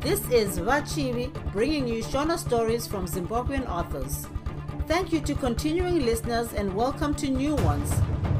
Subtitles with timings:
[0.00, 4.26] This is Vachivi bringing you Shona stories from Zimbabwean authors.
[4.88, 7.92] Thank you to continuing listeners and welcome to new ones.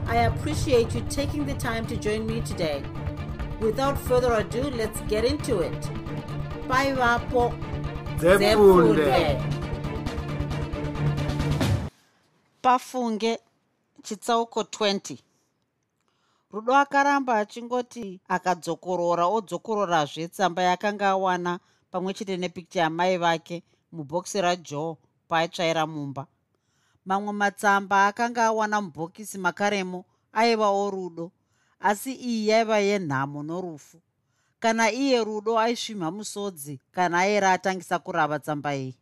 [0.06, 2.82] I appreciate you taking the time to join me today.
[3.60, 5.80] Without further ado, let's get into it.
[6.66, 7.52] Bye, Vapo.
[12.62, 13.36] Pafunge
[14.02, 15.18] chitsauko 20
[16.52, 21.52] rudo akaramba achingoti akadzokorora odzokororazve tsamba yakanga awana
[21.90, 23.56] pamwe chete nepikicha yamai vake
[23.92, 24.96] mubhokisi rajoe
[25.28, 26.26] paaitsvaira mumba.
[27.06, 31.32] Mamwe matsamba akanga awana mubhokisi makaremo aivawo rudo
[31.80, 34.00] asi iyi yaiva yenhamo norufu.
[34.60, 38.94] Kana iye rudo aisvimha musodzi kana airi atangisa kurava tsamba iyi.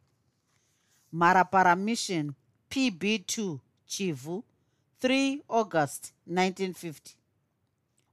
[1.13, 2.33] Marapara mission
[2.71, 4.45] pb2 chivhu
[5.03, 7.19] 3 august 1950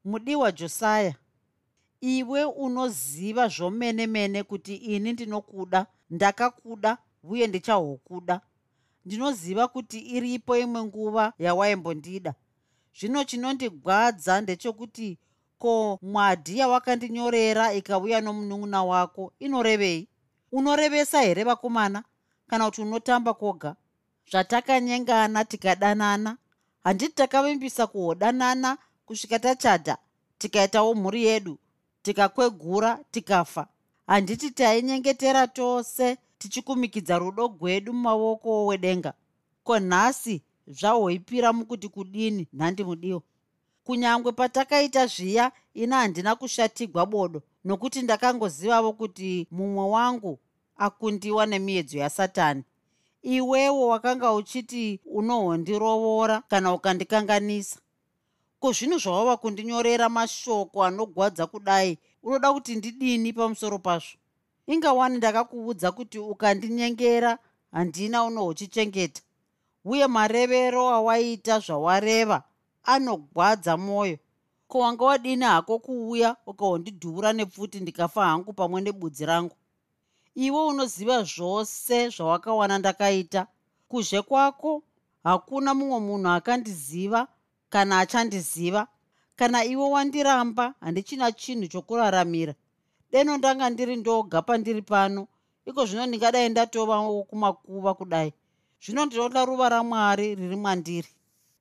[0.05, 1.15] mudiwa josiah
[2.01, 8.41] iwe unoziva zvomene mene kuti ini ndinokuda ndakakuda uye ndichahokuda
[9.05, 12.33] ndinoziva kuti iripo imwe nguva yawaimbondida
[12.97, 15.19] zvino chinondigwadza ndechekuti
[15.61, 20.07] ko mwadhi yawakandinyorera ikauya nomunun'una wako inorevei?
[20.51, 22.03] Unorevesa here vakomana?
[22.47, 23.75] Kana kuti unotamba kwoga?
[24.31, 26.37] Zvatakanyengana tikadanana?
[26.83, 29.97] Handiti takavimbisa kuhodanana kusvika tachata
[30.37, 31.57] tikaitawo mhuri yedu
[32.01, 33.67] tikakwegura tikafa.
[34.07, 39.13] Handiti tainyengetera tose tichikumikidza rudo gwedu mumaoko wedenga.
[39.63, 42.47] Ko nhasi zvahoipira mukuti kudini?
[42.53, 43.21] Nhandi mudiwa
[43.83, 50.39] kunyange patakaita zviya ina handina kushatigwa bodo nokuti ndakangozivavo kuti mumwe wangu
[50.77, 52.63] akundiwa nemiedzo yasatani.
[53.21, 57.79] Iwewo wakanga uchiti unohondirovora kana ukandikanganisa
[58.59, 61.97] ko zvino zvawava kundinyorera mashoko anogwadza kudai?
[62.23, 64.17] Unoda kuti ndidini pamusoro pazvo?
[64.67, 67.37] Ingawani ndakakuudza kuti ukandinyengera
[67.71, 69.21] handina unohuchichengeta.
[69.85, 72.43] Uye marevero awaita zvawareva
[72.83, 74.17] anogwadza mwoyo
[74.67, 79.55] ko wanga wadini hako kuuya ukahondidhura nepfuti ndikafa hangu pamwe nebudzi rangu?
[80.35, 83.47] Iwe unoziva zvose zvawakawana ndakaita.
[83.87, 84.83] Kuzhe kwako
[85.23, 87.27] hakuna mumwe munhu akandiziva
[87.75, 88.87] kana achandiziva
[89.35, 92.53] kana iwe wandiramba handichina chinhu chokuraramira.
[93.11, 95.27] Deno ndanga ndiri ndoga pandiri pano
[95.65, 98.33] iko zvino ndingadai ndatovawo kumakuva kudai.
[98.83, 101.07] Zvino ndinoda ruva ramwari riri mwandiri.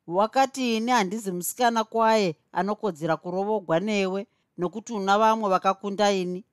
[0.06, 4.26] Wakati ini handizi musikana kwaye anokodzera kurovogwa newe
[4.58, 6.44] nokuti una vamwe vakakunda ini.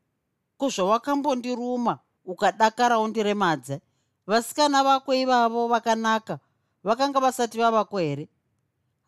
[0.57, 3.81] Kuzvawakambondiruma ukadakara undiremadze?
[4.27, 6.39] Vasikana vako ivavo vakanaka
[6.83, 8.27] vakanga vasati vavako here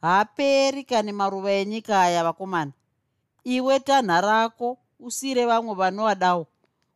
[0.03, 2.71] haaperi kani maruva enyika aya vakomana.
[3.43, 6.47] Iwe tanha rako usiyire vamwe vanovadawo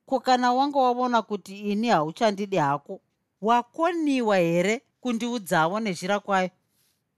[0.06, 3.00] ko kana wanga wavona kuti ini hauchandidi hako
[3.42, 6.50] wakoniwa here kundiudzavo nezhira kwayo?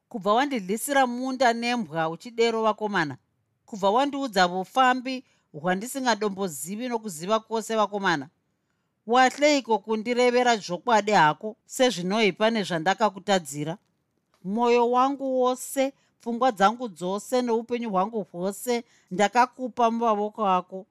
[0.10, 3.18] Kubva wandidlisira munda nembwa uchidero vakomana.
[3.66, 5.24] Kubva wandiudza vufambi
[5.54, 8.30] hwandisingadombozivi nokuziva kwose vakomana.
[9.08, 13.78] Wahleiko kundirevera zvokwadi hako sezvinoipa nezvandakakutadzira
[14.44, 20.86] mwoyo wangu wose pfungwa dzangu dzose neupenyu hwangu hwose ndakakupa mumavoko ako.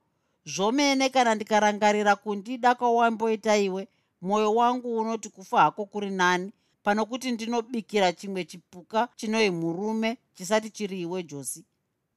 [0.47, 3.88] Zvomene kana ndikarangarira kundida kwawamboita iwe
[4.22, 6.53] mwoyo wangu unoti kufa hako kuri nani.
[6.82, 11.64] Pano kuti ndinobikira chimwe chipuka chinoi murume chisati chiri iwe josi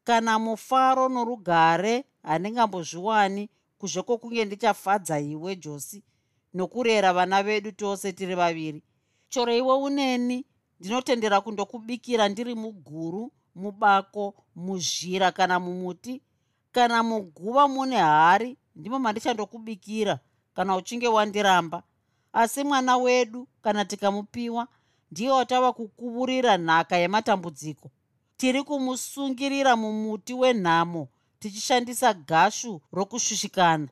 [0.03, 6.03] kana mufaro norugare handingambozviwani kuzve kwokunge ndichafadza iwe josi
[6.53, 8.81] nokurera vana vedu tose tiri vaviri.
[9.29, 10.45] Choro iwe uneni
[10.81, 16.21] ndinotendera kundokubikira ndiri muguru mubako muzhira kana mumuti.
[16.71, 20.19] Kana muguva mune hari ndimo mandichandokubikira
[20.55, 21.83] kana uchinge wandiramba.
[22.33, 24.67] Asi mwana wedu kana tikamupiwa
[25.11, 27.91] ndiye watava kukuvurira nhaka yematambudziko.
[28.37, 31.07] Tiri kumusungirira mumuti wenhamo
[31.39, 33.87] tichishandisa gashu rokushushikana.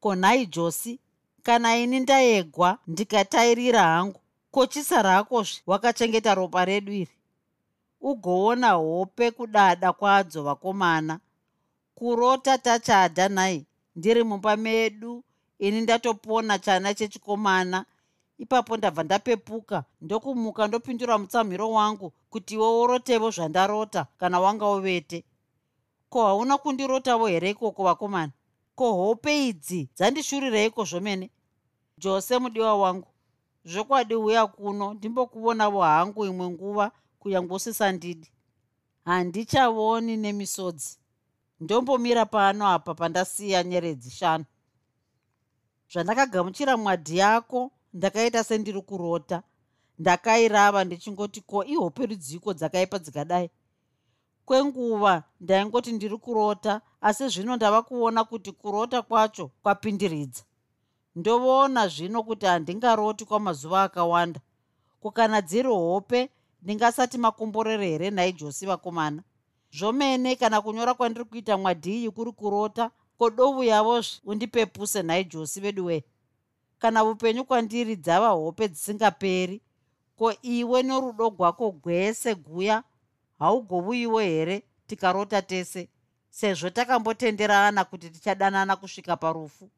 [0.00, 1.00] Konhai josi
[1.42, 4.19] kana ini ndaegwa ndikatairira hangu
[4.50, 7.16] kochisa rakozve wakachengeta ropa redu iri.
[8.00, 11.20] Ugoona hope kudada kwadzo vakomana.
[11.94, 13.66] Kurota tachadha nhai
[13.96, 15.24] ndiri mumba medu
[15.58, 17.84] ini ndatopona chana chechikomana.
[18.38, 25.24] Ipapo ndabva ndapepuka ndokumuka ndopindura mutsamhiro wangu kuti iwe urotevo zvandarota kana wanga uvete.
[26.08, 28.32] Ko hauna kundirotavo here ikoko vakomana?
[28.74, 31.30] Ko hope idzi dzandishurireiko zvomene?
[31.98, 33.09] Jose mudiwa wangu
[33.64, 38.28] zvokwadi uya kuno ndimbokuvonavo hangu imwe nguva kuyangosisandidi
[39.04, 40.98] handichavoni nemisodzi.
[41.60, 44.44] Ndombomira pano apa pandasiya nyeredzi shanu.
[45.92, 49.42] Zvandakagamuchira mwadhi yako ndakaita sendiri kurota.
[49.98, 53.50] Ndakairava ndichingoti ko ihope rudziko dzakaipa dzikadai?
[54.44, 60.42] Kwenguva ndaingoti ndiri kurota asi zvino ndava kuona kuti kurota kwacho kwapindiridza
[61.16, 64.40] ndovoona zvino kuti handingaroti kwamazuva akawanda.
[65.00, 66.30] Kukana dziri hope
[66.62, 69.22] ndingasati makomborere here nhai josi vakomana?
[69.72, 76.02] Zvomene kana kunyora kwandiri kuita mwadhiyi kuri kurota kodovu yavozve undipepuse nhai josi vedu wee
[76.78, 79.60] kana upenyu kwandiri dzava hope dzisingaperi
[80.18, 82.82] ko iwe norudo gwako gwese guya
[83.38, 85.88] haugovuyiwo here tikarota tese?
[86.30, 89.70] Sezvo takambotenderana kuti tichadanana kusvika parufu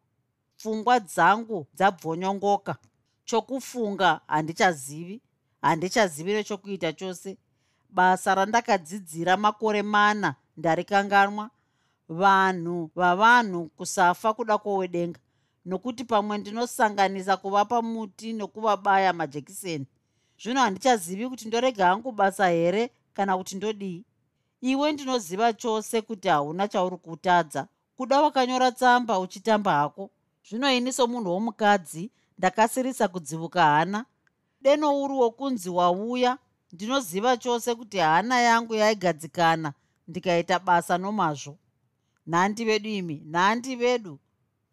[0.62, 2.76] pfungwa dzangu dzabvonyongoka.
[3.24, 5.20] Chokufunga handichazivi
[5.62, 7.36] handichazivi nechokuita chose.
[7.90, 11.50] Basa randakadzidzira makore mana ndarikanganwa.
[12.08, 15.20] Vanhu vavanhu kusafa kuda kwowedenga
[15.64, 19.86] nokuti pamwe ndinosanganisa kuvapa muti nokuvabaya majekiseni.
[20.42, 24.04] Zvino handichazivi kuti ndorega hangu basa here kana kuti ndodii.
[24.60, 27.66] Iwe ndinoziva chose kuti hauna chauri kutadza
[27.96, 30.10] kuda wakanyora tsamba uchitamba hako
[30.48, 34.04] zvino ini somunhu womukadzi ndakasirisa kudzivuka hana.
[34.60, 36.38] Denouri wokunzi wauya
[36.72, 39.72] ndinoziva chose kuti hana yangu yaigadzikana
[40.08, 41.58] ndikaita basa nomazvo.
[42.26, 44.18] Nhandi vedu imi nhandi vedu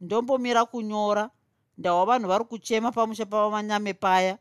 [0.01, 1.29] ndombomira kunyora
[1.77, 4.37] ndawa vanhu vari kuchema pamusha pavamanyame paya.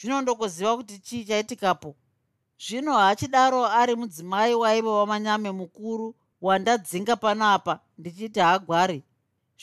[0.00, 1.96] Zvino ndokuziva kuti chii chaitikapo?
[2.58, 9.02] Zvino hachidaro ari mudzimai waiva wamanyame mukuru wandadzinga panapa ndichiti hagwari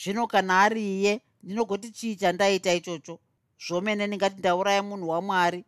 [0.01, 3.19] zvino kana ari iye ndinogoti chii chandaita ichocho?
[3.67, 5.65] Zvomene ndingati ndauraya munhu wamwari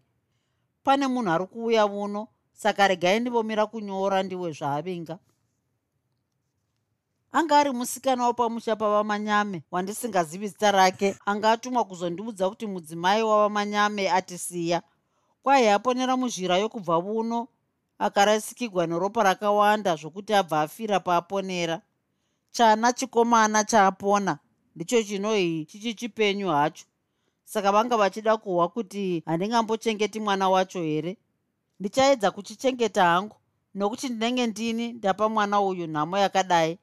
[0.84, 5.20] pane munhu ari kuuya uno saka regai ndivomira kunyora ndiwe zvaavinga.
[7.32, 14.82] Anga ari musikana wapamusha pavamanyame wandisingazivi zita rake anga atumwa kuzondiudza kuti mudzimai wavamanyame atisiya.
[15.44, 17.48] Kwai aponera muzhira yokubva vuno
[18.00, 21.82] akarasikigwa neropa rakawanda zvokuti abva afira paaponera
[22.58, 24.38] chana chikomana chaapona.
[24.76, 26.86] Ndicho chinoi chichi chipenyu hacho.
[27.44, 31.18] Saka vanga vachida kuhwa kuti handingambochengeti mwana wacho here?
[31.80, 33.36] Ndichaedza kuchichengeta hangu
[33.76, 36.78] nokuti ndinenge ndini ndapa mwana uyu nhamo yakadai.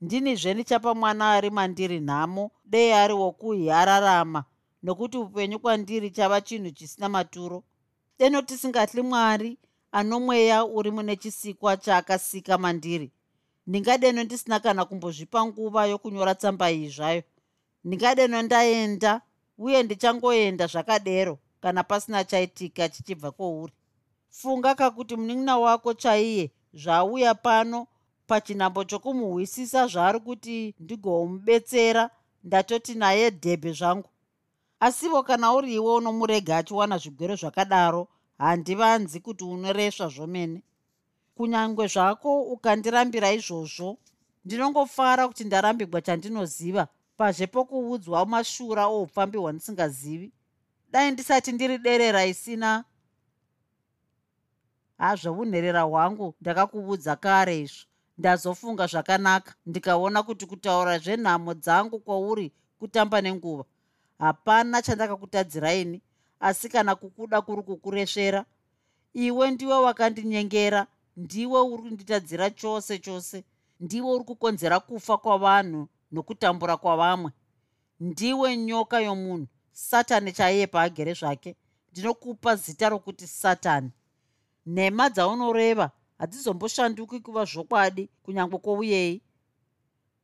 [0.00, 2.50] Ndinizve ndichapa mwana ari mandiri nhamo?
[2.64, 4.44] Dei ari wokuhi ararama.
[4.82, 7.62] Nokuti upenyu kwandiri chava chinhu chisina maturo.
[8.18, 9.58] Deno tisingatli mwari
[9.92, 13.10] ano mweya uri mune chisikwa chaakasika mandiri
[13.68, 17.22] ndingadeno ndisina kana kumbozvipa nguva yokunyora tsamba iyi zvayo.
[17.84, 19.12] Ndingadeno ndaenda
[19.64, 23.72] uye ndichangoenda zvakadero kana pasina chaitika chichibva kwouri
[24.38, 26.44] funga kakuti munin'ina wako chaiye
[26.82, 27.86] zvauya pano
[28.28, 32.04] pachinhambo chokumuhwisisa zvaari kuti ndigomubetsera
[32.44, 34.08] ndatoti naye dhebhe zvangu.
[34.80, 38.02] Asivo kana uri iwe unomurega achiwana zvigwere zvakadaro
[38.38, 40.62] handivanzi kuti unoresva zvomene
[41.38, 43.96] kunyange zvako ukandirambira izvozvo
[44.44, 46.88] ndinongofara kuti ndarambigwa chandinoziva.
[47.16, 50.32] Pazve pokuudzwa mashura oupfambi hwandisingazivi
[50.92, 52.84] dai ndisati ndiri derera isina
[54.98, 57.86] hazvounherera hwangu ndakakuudza kare izvo.
[58.18, 63.64] Ndazofunga zvakanaka ndikaona kuti kutaura zvenhamo dzangu kwauri kutamba nenguva.
[64.18, 66.02] Hapana chandakakutadziraini
[66.40, 68.44] asi kana kukuda kuri kukuresvera
[69.14, 70.86] iwe ndiwe wakandinyengera
[71.18, 73.44] ndiwe uri kunditadzira chose chose.
[73.80, 77.30] Ndiwe uri kukonzera kufa kwavanhu nokutambura kwavamwe
[78.00, 81.56] ndiwe nyoka yomunhu satani chaiye paagere zvake.
[81.92, 83.90] Ndinokupa zita rokuti satani.
[84.66, 89.22] Nhema dzaunoreva hadzizomboshanduki kuva zvokwadi kunyange kwouyei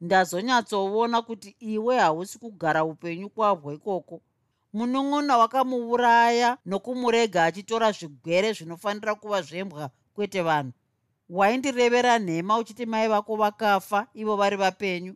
[0.01, 4.21] ndazonyatsoona kuti iwe hausi kugara upenyu kwabwo ikoko.
[4.73, 10.73] Munun'una wakamuuraya nokumurega achitora zvigwere zvinofanira kuva zvembwa kwete vanhu
[11.29, 15.15] waindirevera nhema uchiti mai vako vakafa ivo vari vapenyu?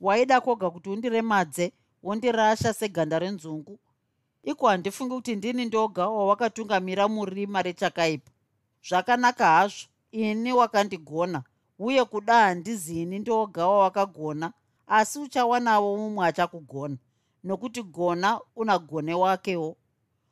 [0.00, 3.78] Waida kwoga kuti undiremadze wondirasha seganda renzungu?
[4.42, 8.30] Iko handifungi kuti ndini ndoga wawakatungamira murima rechakaipa.
[8.88, 11.42] Zvakanaka hazvo ini wakandigona.
[11.78, 14.52] Uye kuda handizini ndoga wawakagona
[14.86, 16.96] asi uchawanawo mumwe achakugona.
[17.44, 19.76] Nokuti gona una gone wakewo.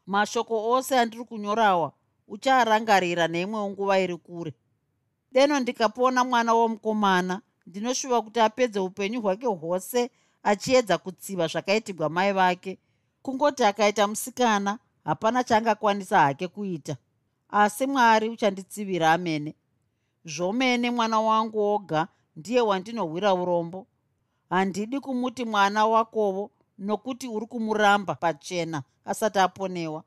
[0.06, 1.92] Mashoko ose andiri kunyorawa
[2.28, 4.54] ucharangarira neimwewo nguva iri kure
[5.32, 10.10] deno ndikapona mwana womukomana ndinoshuva kuti apedze upenyu hwake hwose
[10.42, 12.78] achiedza kutsiva zvakaitigwa mai vake.
[13.22, 16.96] Kungoti akaita musikana hapana chaangakwanisa hake kuita.
[17.48, 19.54] Asi mwari uchanditsivira amene.
[20.24, 23.86] Zvomene mwana wangu oga ndiye wandinohwira urombo.
[24.50, 30.02] Handidi kumuti mwana wakovo nokuti uri kumuramba pachena asati aponewa.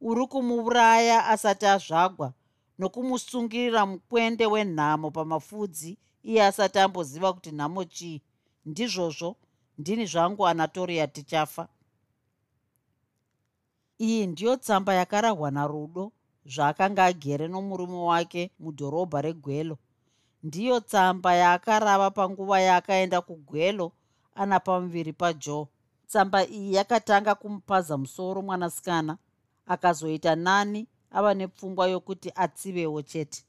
[0.00, 2.32] Uri kumuuraya asati azvagwa
[2.78, 8.22] nokumusungirira mukwende wenhamo pamafudzi iye asati amboziva kuti nhamo chii.
[8.66, 9.36] Ndizvozvo
[9.78, 11.68] ndini zvangu anatoria tichafa.
[13.98, 16.12] Iyi ndiyo tsamba yakarahwa narudo
[16.46, 19.78] zvaakanga agere nomurume wake mudhorobha regwelo.
[20.42, 23.92] Ndiyo tsamba yaakarava panguva yaakaenda kugwelo
[24.34, 25.66] ana pamuviri pajoe.
[26.06, 29.18] Tsamba iyi yakatanga kumupaza musoro mwanasikana
[29.66, 33.44] akazoita nani ava nepfungwa yokuti atsivewo chete.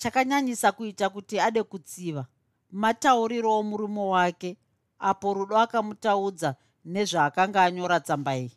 [0.00, 2.26] Chakanyanyisa kuita kuti ade kutsiva.
[2.70, 4.50] Matauriro omurume wake
[4.98, 6.50] apo rudo akamutaudza
[6.84, 8.52] nezvaakanga anyora tsamba iyi.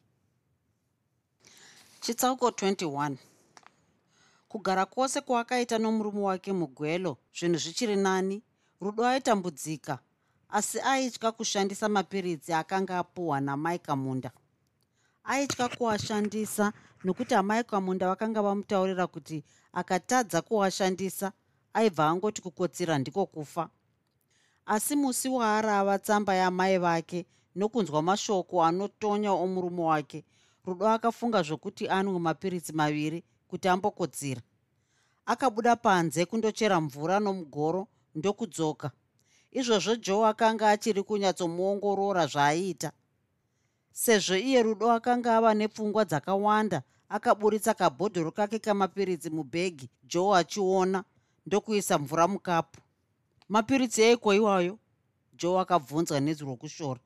[2.01, 3.15] Chitsauko 21
[4.49, 8.43] kugara kwose kwaakaita nomurume wake mugwelo zvinhu zvichiri nani
[8.81, 9.99] rudo aitambudzika
[10.49, 14.31] asi aitya kushandisa mapiritsi akanga apuhwa namai kamunda
[15.27, 19.43] aitya kuashandisa nokuti amai kamunda vakanga vamutaurira kuti
[19.73, 21.31] akatadza kuashandisa
[21.73, 23.69] aibva angoti kukotsira ndiko kufa.
[24.65, 30.25] Asi musi waarava tsamba yamai vake nokunzwa mashoko anotonya omurume wake
[30.65, 34.41] rudo akafunga zvokuti anwe mapiritsi maviri kuti ambokotsira.
[35.25, 38.91] Akabuda panze kundochera mvura nomugoro ndokudzoka.
[39.51, 42.91] Izvozvo joe akanga achiri kunyatsomuongorora zvaaiita
[44.03, 51.03] sezvo iye rudo akanga ava nepfungwa dzakawanda akaburitsa kabhodhoro kake kamapiritsi mubhegi joe achiona
[51.45, 52.79] ndokuisa mvura mukapu.
[53.49, 54.77] Mapiritsi eiko iwayo?
[55.33, 56.99] Joe akabvunzwa nezi rokushora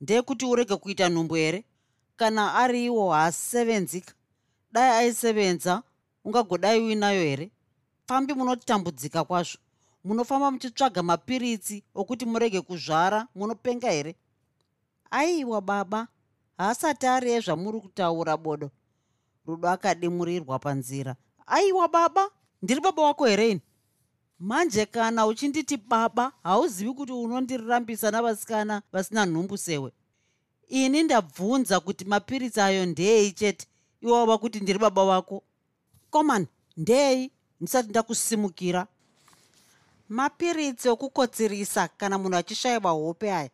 [0.00, 1.64] ndeyekuti urege kuita nhumbu here?
[2.16, 4.12] Kana ari iwo haasevenzika.
[4.72, 5.82] Dai aisevenza
[6.24, 7.50] ungagodai uinayo here?
[8.06, 9.58] Pambi munotambudzika kwazvo.
[10.04, 14.14] Munofamba muchitsvaga mapiritsi okuti murege kuzvara munopenga here?
[15.10, 16.08] Aiwa baba
[16.58, 18.70] haasati ari ezvamuri kutaura bodo.
[19.46, 21.16] Rudo akadimurirwa panzira.
[21.46, 22.30] Aiwa baba
[22.62, 23.60] ndiri baba wako here ini?
[24.38, 29.92] Manje kana uchinditi baba hauzivi kuti unondirambisa navasikana vasina nhumbu sewe?
[30.68, 33.66] Ini ndabvunza kuti mapiritsi ayo ndei chete?
[34.00, 35.42] Iwe wava kuti ndiri baba vako
[36.10, 36.46] komani
[36.76, 37.30] ndei?
[37.60, 38.86] Ndisati ndakusimukira.
[40.08, 43.50] Mapiritsi okukotsirisa kana munhu achishayiwa hope aya?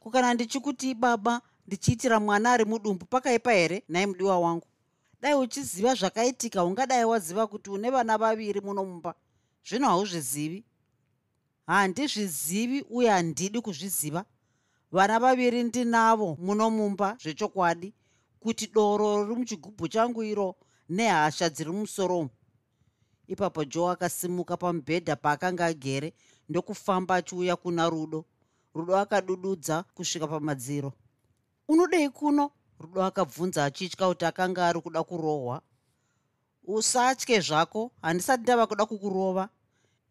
[0.00, 3.84] Kukana ndichikuti baba ndichiitira mwana ari mudumbu pakaipa here?
[3.88, 4.66] Nhai mudiwa wangu.
[5.20, 9.14] Dai uchiziva zvakaitika ungadai waziva kuti une vana vaviri muno mumba
[9.68, 10.64] zvino hauzvizivi.
[11.66, 14.24] Handizvizivi uye handidi kuzviziva.
[14.92, 17.94] Vana vaviri ndinavo muno mumba zvechokwadi
[18.40, 20.56] kuti doro riri muchigubhu changu iro
[20.88, 22.30] nehasha dziri musoromo
[23.26, 26.12] ipapo joe akasimuka pamubhedha paakanga agere
[26.48, 28.24] ndokufamba achiuya kuna rudo.
[28.74, 30.92] Rudo akadududza kusvika pamadziro
[31.68, 32.50] unodei kuno?
[32.78, 35.62] Rudo akabvunza achitya kuti akanga ari kuda kurohwa.
[36.64, 39.48] Usatye zvako handisati ndava kuda kukurova.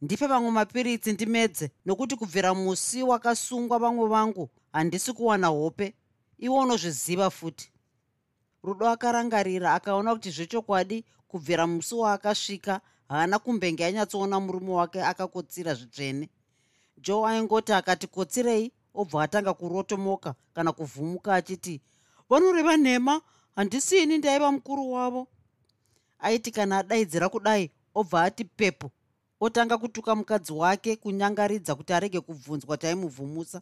[0.02, 5.94] Ndipe vamwe mapiritsi ndimedze nokuti kubvira musi wakasungwa vamwe vangu handisi kuwana hope.
[6.38, 7.72] Iwo unozviziva futi.
[8.64, 16.30] Rudo akarangarira akaona kuti zvechokwadi kubvira musi waakasvika haana kumbenge anyatsoona murume wake akakotsira zvitsvene.
[16.98, 21.82] Joe aingoti akati kotsirei obva atanga kurotomoka kana kuvhumuka achiti
[22.30, 23.22] vanoreva nhema
[23.56, 25.28] handisini ndaiva mukuru wavo.
[26.20, 28.92] Aiti kana adaidzira kudai obva ati pepo
[29.40, 33.62] otanga kutuka mukadzi wake kunyangaridza kuti arege kubvunzwa taimuvhumusa.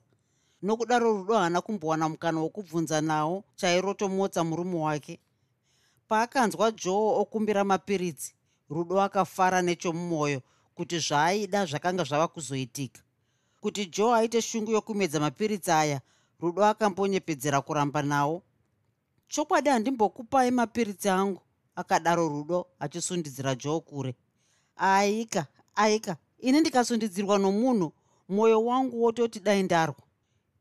[0.61, 5.19] Nokudaro rudo haana kumbowana mukana wokubvunza nawo chairotomotsa murume wake.
[6.07, 8.35] Paakanzwa joe okumbira mapiritsi
[8.69, 10.41] rudo akafara nechomumwoyo
[10.75, 13.01] kuti zvaaida zvakanga zvava kuzoitika
[13.61, 16.01] kuti joe aite shungu yokumedza mapiritsi aya
[16.39, 18.43] rudo akambonyepedzera kuramba nawo.
[19.27, 21.41] Chokwadi handimbokupai mapiritsi angu
[21.75, 24.15] akadaro rudo achisundidzira joe kure.
[24.75, 27.93] Aika aika ini ndikasundidzirwa nomunhu
[28.29, 30.03] mwoyo wangu wototi dai ndarwa.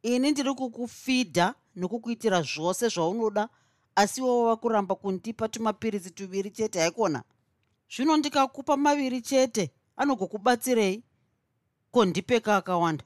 [0.02, 3.48] Ini ndiri kukufidha nokukuitira zvose zvaunoda
[3.94, 7.22] asi iwe wava kuramba kundipa tumapiritsi tuviri chete haikona?
[7.96, 11.02] Zvino ndikakupa maviri chete anogokubatsirei
[11.90, 13.04] ko ndipeka akawanda?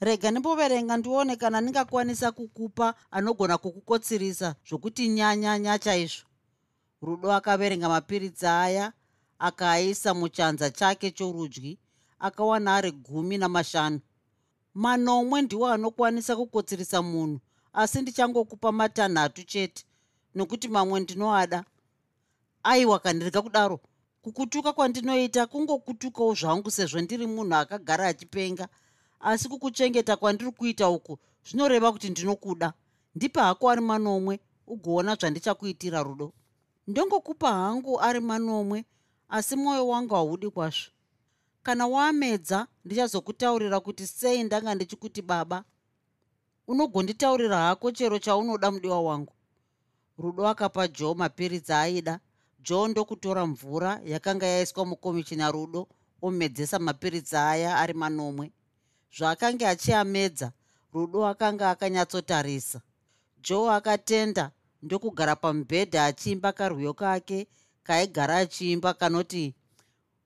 [0.00, 6.26] Rega ndimboverenga ndione kana ndingakwanisa kukupa anogona kukukotsirisa zvokuti nyanyanya chaizvo.
[7.02, 8.92] Rudo akaverenga mapiritsi aya
[9.38, 11.78] akaaisa muchanza chake chorudyi
[12.18, 14.00] akawana ari gumi namashanu.
[14.74, 17.40] Manomwe ndiwo anokwanisa kukotsirisa munhu
[17.72, 19.84] asi ndichangokupa matanhatu chete
[20.34, 21.64] nokuti mamwe ndinoada.
[22.62, 23.80] Aiwa kandirega kudaro
[24.22, 28.68] kukutuka kwandinoita kungokutukawo zvangu sezvo ndiri munhu akagara achipenga.
[29.20, 32.72] Asi kukuchengeta kwandiri kuita uku zvinoreva kuti ndinokuda.
[33.14, 36.32] Ndipe hako ari manomwe ugoona zvandichakuitira rudo.
[36.86, 38.84] Ndongokupa hangu ari manomwe
[39.28, 40.90] asi mwoyo wangu haudi kwazvo.
[41.62, 45.64] Kana wamedza ndichazokutaurira kuti sei ndanga ndichikuti baba.
[46.66, 49.32] Unogonditaurira hako chero chaunoda mudiwa wangu.
[50.18, 52.20] Rudo akapa joe mapiritsi aaida
[52.62, 55.88] joe ndokutora mvura yakanga yaiswa mukomichina rudo
[56.22, 58.52] omedzesa mapiritsi aya ari manomwe.
[59.16, 60.52] Zvaakanga achiamedza
[60.92, 62.80] rudo akanga akanyatsotarisa
[63.42, 64.50] joe akatenda
[64.82, 67.48] ndokugara pamubhedha achiimba karwiyo kake
[67.82, 69.54] kaigara achiimba kanoti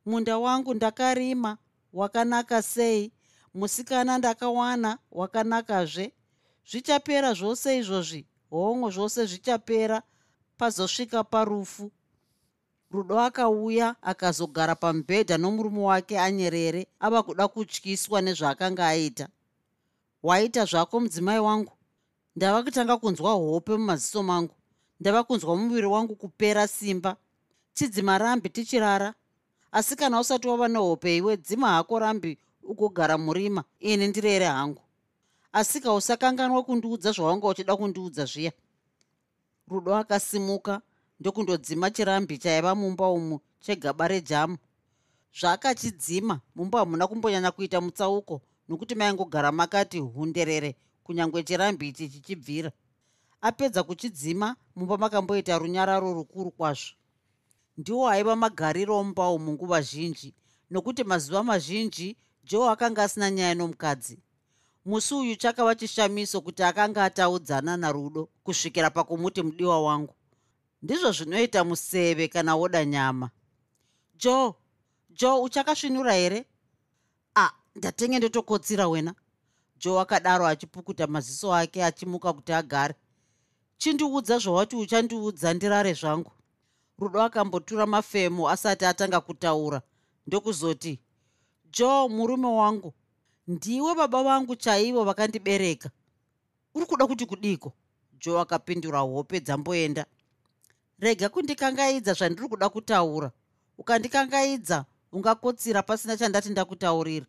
[0.06, 1.58] munda wangu ndakarima
[1.92, 3.12] wakanaka sei?
[3.54, 6.12] Musikana ndakawana wakanakazve?
[6.70, 10.02] Zvichapera zvose izvozvi hongu zvose zvichapera
[10.58, 11.92] pazosvika parufu
[12.94, 19.28] rudo akauya akazogara pamubhedha nomurume wake anyerere ava kuda kutyiswa nezvaakanga aita.
[20.22, 21.72] Waita zvako mudzimai wangu?
[22.36, 24.54] Ndava kutanga kunzwa hope mumaziso mangu.
[25.00, 27.16] Ndava kunzwa muviri wangu kupera simba.
[27.74, 29.14] Chidzima rambi tichirara.
[29.72, 33.64] Asi kana usati wava nehope iwe dzima hako rambi ugogara murima.
[33.80, 34.82] Ini ndirere hangu?
[35.52, 38.52] Asi kausakanganwa kundiudza zvawanga uchida kundiudza zviya.
[39.68, 40.80] Rudo akasimuka
[41.20, 44.56] ndokundodzima chirambi chaiva mumba umu chegaba rejamu.
[45.38, 52.70] Zvaakachidzima mumba hamuna kumbonyanya kuita mutsauko nokuti maingogara makati hunderere kunyange chirambi ichi chichibvira.
[53.40, 56.94] Apedza kuchidzima mumba makamboita runyararo rukuru kwazvo.
[57.78, 60.34] Ndiwo aiva magariro omumba umu nguva zhinji
[60.70, 64.18] nokuti mazuva mazhinji joe akanga asina nyaya nomukadzi.
[64.84, 70.14] Musi uyu chakava chishamiso kuti akanga ataudzana narudo kusvikira pakumuti mudiwa wangu
[70.84, 73.30] ndizvo zvinoita museve kana woda nyama.
[74.16, 74.52] Joe
[75.10, 76.44] joe uchakasvinura here?
[77.34, 79.14] A ndatenge ndotokotsira wena.
[79.76, 82.94] Joe akadaro achipukuta maziso ake achimuka kuti agare.
[83.78, 86.32] Chindiudza zvawati uchandiudza ndirare zvangu.
[86.98, 89.82] Rudo akambotura mafemo asati atanga kutaura.
[90.26, 91.00] Ndokuzoti
[91.70, 92.94] joe murume wangu
[93.46, 95.90] ndiwe baba vangu chaivo vakandibereka.
[96.74, 97.72] Uri kuda kuti kudiko?
[98.12, 100.06] Joe akapindura hope dzamboenda
[100.98, 103.30] rega kundikangaidza zvandiri kuda kutaura.
[103.78, 107.26] Ukandikangaidza ungakotsira pasina chandati ndakutaurira.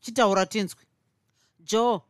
[0.00, 0.84] Chitaura tinzwi.
[1.60, 2.00] Joe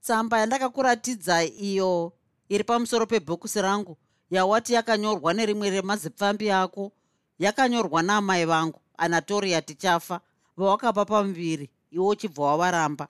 [0.00, 2.12] tsamba yandakakuratidza iyo
[2.48, 3.96] iri pamusoro pebhokusi rangu
[4.30, 6.92] yawati yakanyorwa nerimwe remazipfambi ako.
[7.38, 10.20] Yakanyorwa naamai vangu anatoria tichafa
[10.56, 13.08] vawakapa pamuviri iwo uchibva wavaramba.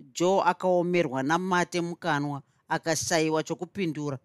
[0.00, 4.18] Joe akaomerwa namate mukanwa akashayiwa chokupindura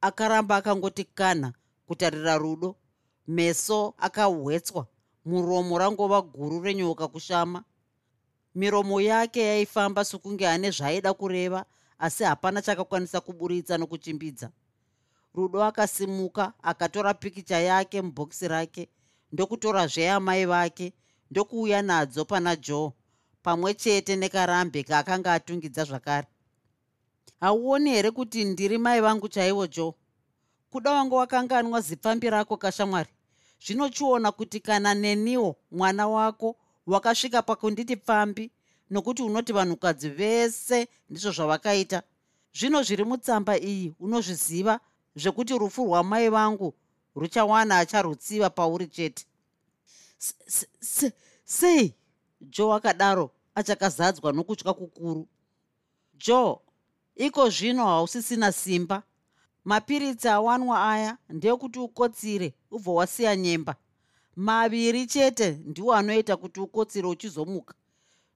[0.00, 1.52] akaramba akangoti kanha
[1.86, 2.76] kutarira rudo.
[3.28, 4.86] Meso akahwetswa
[5.24, 7.64] muromo rangova guru renyoka kushama.
[8.54, 11.64] Miromo yake yaifamba sokunge ane zvaaida kureva
[11.98, 14.50] asi hapana chakakwanisa kuburitsa nokuchimbidza.
[15.34, 18.88] Rudo akasimuka akatora pikicha yake mubhokisi rake
[19.32, 20.92] ndokutora zveamai vake
[21.30, 22.92] ndokuuya nadzo pana joe
[23.42, 26.28] pamwe chete nekarambe kaakanga atungidza zvakare
[27.40, 29.94] hauoni here kuti ndiri mai vangu chaivo joe?
[30.70, 33.10] Kuda wanga wakanganwa zipfambi rako kashamwari.
[33.66, 38.50] Zvinochiona kuti kana neniwo mwana wako wakasvika pakunditi pfambi
[38.90, 42.02] nokuti unoti vanhukadzi vese ndizvo zvavakaita
[42.54, 44.80] zvino zviri mutsamba iyi unozviziva
[45.16, 46.74] zvekuti rufu rwamai vangu
[47.16, 49.26] ruchawana acharutsiva pauri chete.
[51.44, 51.94] Sei?
[52.40, 55.26] Joe akadaro achakazadzwa nokutya kukuru.
[56.14, 56.58] Joe
[57.16, 59.02] iko zvino hausisina simba.
[59.64, 63.74] Mapiritsi awanwa aya ndeyekuti ukotsire ubva wasiya nyemba.
[64.36, 67.74] Maviri chete ndiwo anoita kuti ukotsire uchizomuka.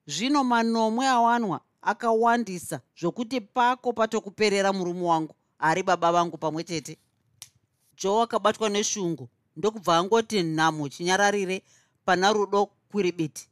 [0.07, 6.99] Zvino manomwe awanwa akawandisa zvokuti pako patokuperera murume wangu ari baba vangu pamwe chete.
[7.97, 11.63] Joe akabatwa neshungu ndokubva angoti nhamo chinyararire
[12.05, 13.49] pana rudo kwiribiti.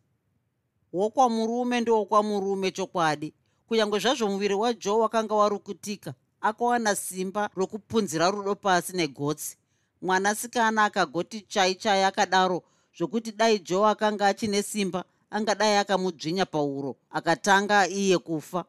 [0.92, 3.34] Wokwamurume ndowokwamurume chokwadi
[3.68, 9.56] kunyange zvazvo muviri wajoe wakanga warukutika akawana simba rokupunzira rudo pasi negotsi.
[10.02, 12.62] Mwanasikana akagoti chai chai akadaro
[12.96, 18.64] zvokuti dai joe akanga achine simba angadai akamudzvinya pauro akatanga iye kufa.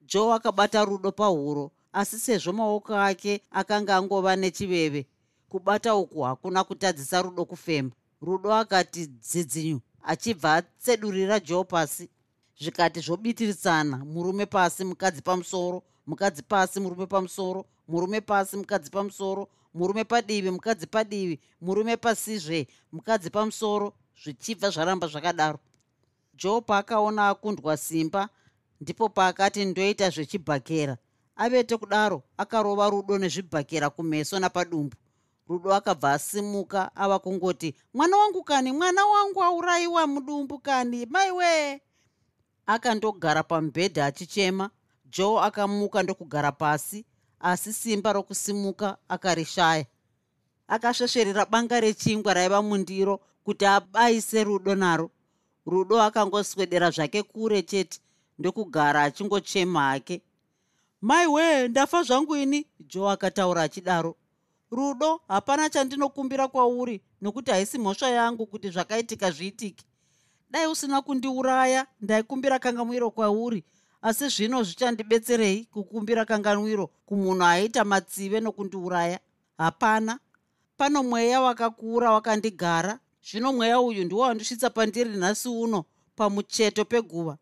[0.00, 5.06] Joe akabata rudo pahuro asi sezvo maoko ake akanga angova nechiveve.
[5.48, 7.90] Kubata uku hakuna kutadzisa rudo kufema.
[8.20, 12.08] Rudo akati dzidzinyu achibva atsedurira joe pasi
[12.62, 20.04] zvikati zvobitirisana murume pasi mukadzi pamusoro mukadzi pasi murume pamusoro murume pasi mukadzi pamusoro murume
[20.04, 25.58] padivi mukadzi padivi murume pasizve mukadzi pamusoro zvichibva zvaramba zvakadaro.
[26.34, 28.28] Joe paakaona akundwa simba
[28.80, 30.96] ndipo paakati ndoita zvechibhakera.
[31.36, 34.96] Avete kudaro akarova rudo nezvibhakera kumeso napadumbu.
[35.48, 38.72] Rudo akabva asimuka ava kungoti mwana wangu kani?
[38.72, 41.06] Mwana wangu aurayiwa mudumbu kani?
[41.06, 41.80] Maiwe
[42.66, 44.70] akandogara pamubhedha achichema.
[45.10, 47.04] Joe akamuka ndokugara pasi
[47.40, 49.86] asi simba rokusimuka akarishaya.
[50.68, 55.10] Akasvesverera banga rechingwa raiva mundiro kuti abayise rudo naro.
[55.66, 58.00] Rudo akangoswedera zvake kure chete
[58.38, 60.22] ndokugara achingochema hake.
[61.00, 62.66] Maiwe ndafa zvangu ini?
[62.80, 64.16] Joe akataura achidaro.
[64.70, 69.84] Rudo hapana chandinokumbira kwauri nokuti haisi mhosva yangu kuti zvakaitika zviitike
[70.52, 73.64] dai usina kundiuraya ndaikumbira kangamwiro kwauri.
[74.02, 79.20] Asi zvino zvichandibetserei kukumbira kanganwiro kumunhu aiita matsive nokundiuraya?
[79.58, 80.18] Hapana.
[80.76, 82.98] Pano mweya wakakura wakandigara.
[83.30, 85.84] Zvino mweya uyu ndiwo wandisvitsa pandiri nhasi uno
[86.16, 87.38] pamucheto peguva.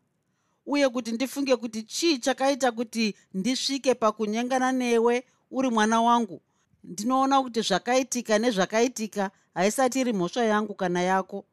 [0.65, 6.41] Uye kuti ndifunge kuti chii chakaita kuti ndisvike pakunyengana newe uri mwana wangu?
[6.83, 11.45] Ndinoona kuti zvakaitika nezvakaitika haisati iri mhosva yangu kana yako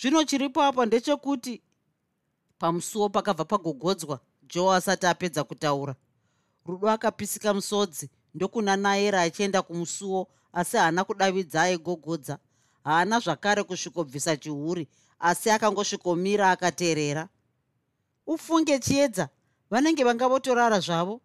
[0.00, 1.62] zvino chiripo apa ndechekuti
[2.58, 5.94] pamusuwo pakabva pagogodzwa joe asati apedza kutaura.
[6.66, 12.38] Rudo akapisika musodzi ndokuna naira achienda kumusuwo asi haana kudavidza aigogodza.
[12.84, 17.28] Haana zvakare kusvikobvisa chihuri asi akangosvikomira akateerera.
[18.26, 19.28] Ufunge chiedza
[19.70, 21.20] vanenge vanga votorara zvavo?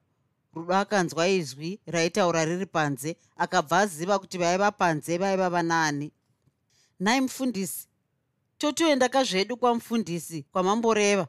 [0.55, 6.11] Rudo akanzwa izwi raitaura riri panze akabva aziva kuti vaiva panze vaiva vanaani
[6.99, 7.86] nhai mufundisi
[8.57, 11.27] totoendaka zvedu kwamufundisi kwamamboreva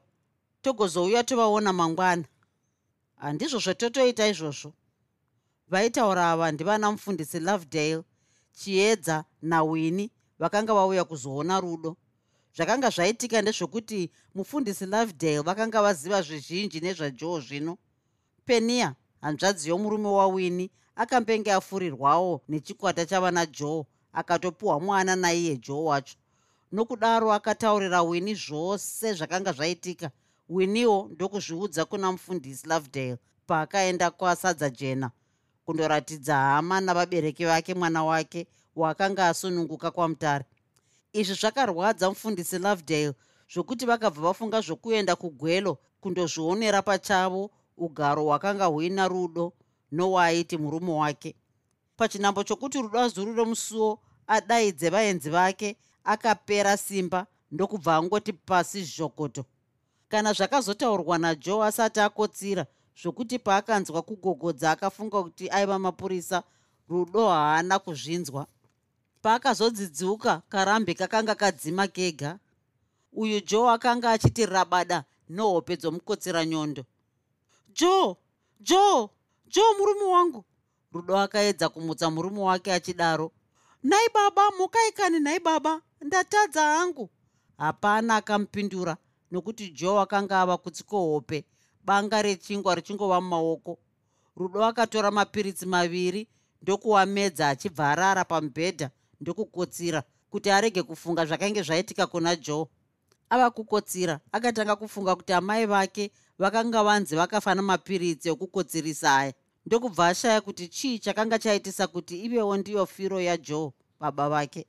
[0.62, 2.24] togozouya tovaona mangwana.
[3.16, 4.72] Handizvo zvatotoita izvozvo.
[5.68, 8.04] Vaitaura ava ndivana mufundisi lovedale
[8.52, 11.96] chiedza nawini vakanga vauya kuzoona rudo.
[12.56, 17.78] Zvakanga zvaitika ndezvokuti mufundisi lovedale vakanga vaziva zvizhinji nezvajoe zvino.
[18.44, 26.16] Penia hanzvadzi yomurume wawini akambenge afurirwawo nechikwata chavana joe akatopiwa mwana naiye joe wacho
[26.72, 30.10] nokudaro akataurira wini zvose zvakanga zvaitika.
[30.48, 35.10] Winiwo ndokuzviudza kuna mufundisi lovedale paakaenda kwasadza jena
[35.64, 40.44] kundoratidza hama navabereki vake mwana wake waakanga asununguka kwamutare.
[41.12, 43.14] Izvi zvakarwadza mufundisi lovedale
[43.52, 49.52] zvokuti vakabva vafunga zvokuenda kugwelo kundozvionera pachavo ugaro hwakanga huina rudo
[49.92, 51.34] nowaaiti murume wake.
[51.96, 55.76] Pachinambo chokuti rudo azurure musuwo adaidze vaenzi vake
[56.12, 59.44] akapera simba ndokubva angoti pasi zhokoto
[60.08, 62.64] kana zvakazotaurwa najoe asati akotsira
[63.00, 66.42] zvokuti paakanzwa kugogodza akafunga kuti aiva mapurisa
[66.88, 68.46] rudo haana kuzvinzwa.
[69.22, 72.38] Paakazodzidziuka karambe kakanga kadzima kega.
[73.12, 76.84] Uyu joe akanga achiti rabada nehope dzomukotsera nyondo.
[77.72, 78.16] Joe!
[78.60, 79.08] Joe!
[79.46, 80.44] Joe murume wangu!
[80.92, 83.32] Rudo akaedza kumutsa murume wake achidaro.
[83.84, 87.10] Nhai baba mukaikani nhai baba ndatadza hangu?
[87.58, 88.96] Hapana akamupindura
[89.30, 91.44] nokuti joe akanga ava kutsikohope
[91.84, 93.78] banga rechingwa richingova mumaoko.
[94.36, 96.28] Rudo akatora mapiritsi maviri
[96.62, 102.66] ndokuwamedza achibva arara pamubhedha ndokukotsira kuti arege kufunga zvakainge zvaitika kuna joe.
[103.30, 109.32] Ava kukotsira akatanga kufunga kuti amai vake vakanga vanzi vakafa namapiritsi okukotsirisa aya.
[109.66, 114.66] Ndokubva ashaya kuti chii chakanga chaitisa kuti ivewo ndiyo firo yajoe baba vake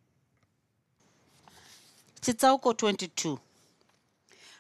[2.22, 3.38] chitsauko 22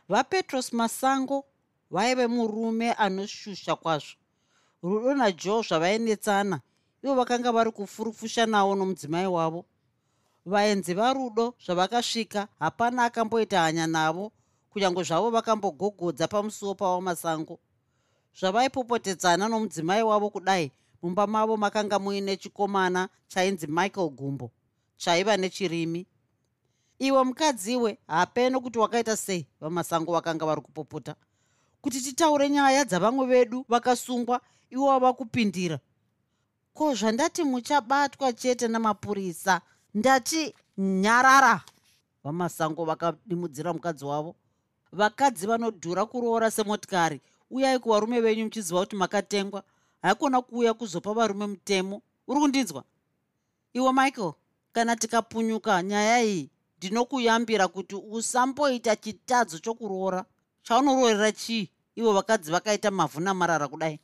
[0.09, 1.45] vapetros masango
[1.91, 4.15] vaive murume anoshusha kwazvo.
[4.83, 6.61] Rudo najoe zvavainetsana
[7.03, 9.65] ivo vakanga vari kufurufusha nawo nomudzimai wavo.
[10.45, 14.31] Vaenzi varudo zvavakasvika hapana akamboita hanya navo
[14.69, 17.59] kunyange zvavo vakambogogodza pamusuwo pavo masango.
[18.39, 24.51] Zvavaipopotedzana nomudzimai wavo kudai mumba mavo makanga muine chikomana chainzi michael gumbo
[24.97, 26.05] chaiva nechirimi
[26.99, 31.15] iwe mukadziwe hapeno kuti wakaita sei vamasango vakanga vari kupopota.
[31.81, 35.79] Kuti titaure nyaya dzavamwe vedu vakasungwa iwo wava kupindira
[36.73, 39.61] ko zvandati muchabatwa chete namapurisa?
[39.93, 41.61] Ndati nyarara!
[42.23, 44.35] Vamasango vakadimudzira mukadzi wavo.
[44.91, 47.21] Vakadzi vanodhura kuroora semotikari.
[47.51, 49.63] Uyai kuvarume venyu muchiziva kuti makatengwa.
[50.01, 52.01] Haikona kuuya kuzopa varume mutemo.
[52.27, 52.83] Uri kundinzwa
[53.73, 54.33] iwe michael
[54.71, 60.25] kana tikapunyuka nyaya iyi ndinokuyambira kuti usamboita chitadzo chokuroora.
[60.63, 61.69] Chaunoroorera chii?
[61.95, 63.99] Ivo vakadzi vakaita mavhu namarara kudai.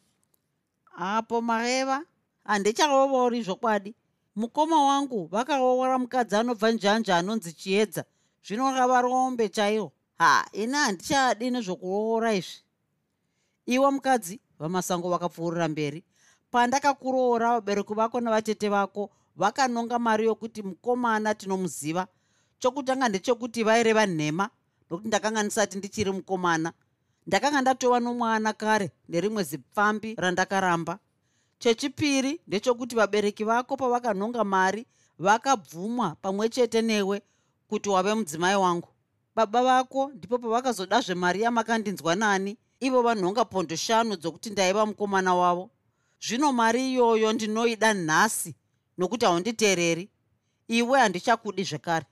[0.98, 2.04] Apo mareva
[2.44, 3.96] handichavaori zvokwadi.
[4.36, 8.04] Mukoma wangu vakaora mukadzi anobva njanja anonzi chiedza.
[8.44, 12.60] Zvino rava rombe chaivo ha ini handichadi nezvokuroora izvi?
[13.66, 16.04] Iwe mukadzi vamasango vakapfuurira mberi.
[16.52, 22.08] Pandakakuroora vabereki vako navatete vako vakanonga mari yokuti mukomana tinomuziva
[22.66, 24.50] chokutanga ndechekuti vaireva nhema
[24.90, 26.74] nokuti ndakanga ndisati ndichiri mukomana.
[27.28, 31.00] Ndakanga ndatova nomwana kare nerimwe zipfambi randakaramba.
[31.60, 34.86] Chechipiri ndechekuti vabereki vako pavakanonga mari
[35.20, 37.22] vakabvumwa pamwe chete newe
[37.68, 38.88] kuti wave mudzimai wangu.
[39.36, 45.70] Baba vako ndipo pavakazodazve mari yamakandinzwa nani ivo vanhonga pondo shanu dzokuti ndaiva mukomana wavo.
[46.22, 48.56] Zvino mari iyoyo ndinoida nhasi
[48.98, 50.10] nokuti haunditeereri
[50.68, 52.06] iwe handichakudi zvekare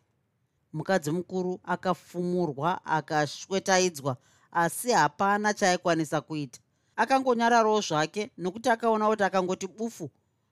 [0.74, 4.18] mukadzi mukuru akafumurwa akashwetaidzwa
[4.52, 6.60] asi hapana chaaikwanisa kuita.
[6.96, 10.10] Akangonyararawo zvake nokuti akaona kuti akangoti bufu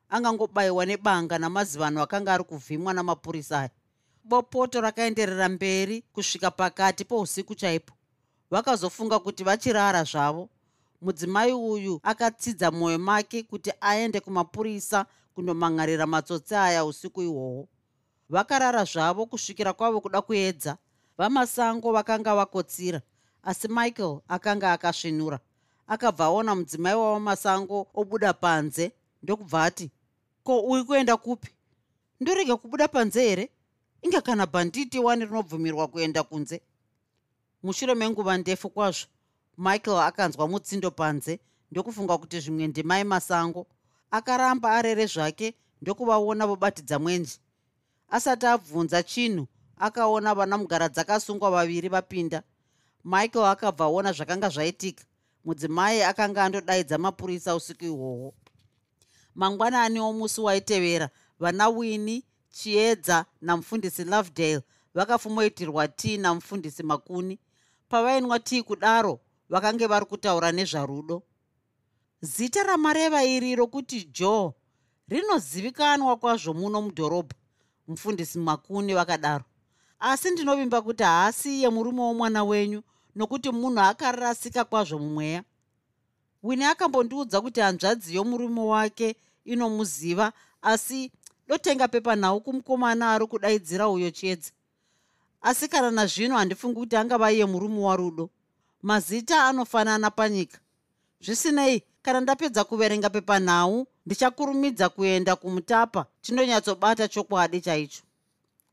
[0.10, 3.70] angangobayiwa nebanga namazivano akanga ari kuvhimwa namapurisa aya.
[4.24, 7.94] Bopoto rakaenderera mberi kusvika pakati pousiku chaipo.
[8.52, 10.50] Vakazofunga kuti vachirara zvavo.
[11.02, 15.06] Mudzimai uyu akatsidza mwoyo make kuti aende kumapurisa
[15.36, 17.68] kundomangarira matsotsi aya usiku ihwohwo
[18.32, 20.78] vakarara zvavo kusvikira kwavo kuda kuedza.
[21.17, 23.02] Vamasango vakanga vakotsira
[23.44, 25.39] asi michael akanga akasvinura.
[25.88, 28.91] Akabva aona mudzimai wavamasango obuda panze
[29.24, 29.91] ndokubva ati
[30.44, 31.50] ko uri kuenda kupi?
[32.20, 33.50] Ndorege kubuda panze here?
[34.02, 36.62] Inge kana bhanditi wani rinobvumirwa kuenda kunze?
[37.63, 39.08] Mushure menguva ndefu kwazvo
[39.58, 41.39] michael akanzwa mutsindo panze
[41.72, 43.67] ndokufunga kuti zvimwe ndimai masango.
[44.12, 47.39] Akaramba arere zvake ndokuvaona vobatidza mwenje
[48.12, 49.47] asati abvunza chinhu
[49.78, 52.43] akaona vana mugara dzakasungwa vaviri vapinda.
[53.04, 55.04] Michael akabva aona zvakanga zvaitika.
[55.45, 58.34] Mudzimai akanga andodaidza mapurisa usiku ihwohwo.
[59.36, 64.62] Mangwanani womusi waitevera vana wini chiedza namufundisi lovedale
[64.93, 67.39] vakafumoitirwa tii namufundisi makuni.
[67.89, 69.19] Pavainwa tii kudaro
[69.50, 71.24] vakange vari kutaura nezvarudo.
[72.21, 74.54] Zita ramareva iri rokuti joe
[75.08, 77.41] rinozivikanwa kwazvo muno mudhorobha
[77.88, 79.44] mufundisi makuni vakadaro
[80.00, 82.82] asi ndinovimba kuti haasi yemurume womwana wenyu
[83.15, 85.44] nokuti munhu akarasika kwazvo mumweya.
[86.44, 89.15] Wini akambondiudza kuti hanzvadzi yomurume wake
[89.46, 91.12] inomuziva asi
[91.48, 94.52] dotenga pepanhau kumukomana ari kudaidzira uyo chiedza.
[95.41, 98.30] Asi kana nazvino handifungi kuti angava iye murume warudo
[98.82, 100.60] mazita anofanana panyika
[101.22, 101.84] zvisinei.
[102.02, 108.04] Kana ndapedza kuverenga pepanhau ndichakurumidza kuenda kumutapa tindonyatsobata chokwadi chaicho.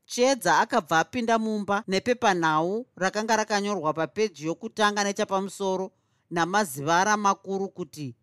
[0.05, 5.91] Chiedza akabva apinda mumba nepepanhau rakanga rakanyorwa papeji yokutanga nechapamusoro
[6.29, 8.15] namazivara makuru kuti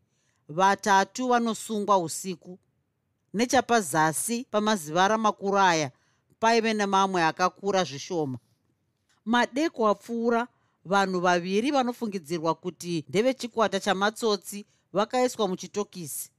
[0.49, 2.59] vatatu vanosungwa usiku.
[3.35, 5.91] Nechapazasi pamazivara makuru aya
[6.41, 8.39] paive nemamwe akakura zvishoma.
[9.25, 10.49] Madeko apfuura
[10.87, 16.31] vanhu vaviri vanofungidzirwa kuti ndevechikwata chamatsotsi vakaiswa muchitokisi.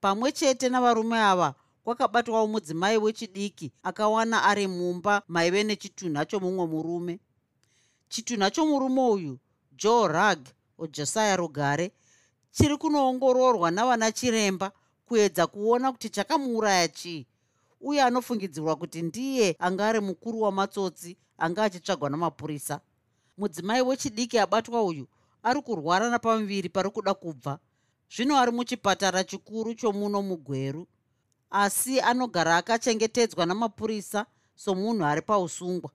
[0.00, 7.18] Pamwe chete navarume ava kwakabatwawo mudzimai wechidiki akawana ari mumba maive nechitunha chomumwe murume.
[8.08, 9.38] Chitunha chomurume uyu
[9.72, 10.38] joe rug
[10.78, 11.92] ojosiah rugare
[12.50, 14.72] chiri kunoongororwa navana chiremba
[15.06, 17.26] kuedza kuona kuti chakamuuraya chii.
[17.80, 22.80] Uye anofungidzirwa kuti ndiye anga ari mukuru wamatsotsi anga achitsvagwa namapurisa
[23.38, 25.06] mudzimai wechidiki abatwa uyu
[25.42, 27.58] ari kurwara napamuviri pari kuda kubva.
[28.10, 30.86] Zvino ari muchipatara chikuru chomuno mugweru.
[31.50, 35.90] Asi anogara akachengetedzwa namapurisa somunhu ari pausungwa.